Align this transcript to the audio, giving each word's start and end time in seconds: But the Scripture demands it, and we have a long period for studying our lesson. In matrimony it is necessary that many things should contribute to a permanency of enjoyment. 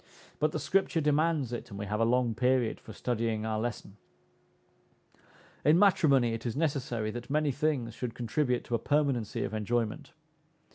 But 0.39 0.51
the 0.51 0.57
Scripture 0.57 0.99
demands 0.99 1.53
it, 1.53 1.69
and 1.69 1.77
we 1.77 1.85
have 1.85 1.99
a 1.99 2.05
long 2.05 2.33
period 2.33 2.79
for 2.79 2.91
studying 2.91 3.45
our 3.45 3.59
lesson. 3.59 3.97
In 5.63 5.77
matrimony 5.77 6.33
it 6.33 6.43
is 6.43 6.55
necessary 6.55 7.11
that 7.11 7.29
many 7.29 7.51
things 7.51 7.93
should 7.93 8.15
contribute 8.15 8.63
to 8.63 8.73
a 8.73 8.79
permanency 8.79 9.43
of 9.43 9.53
enjoyment. 9.53 10.13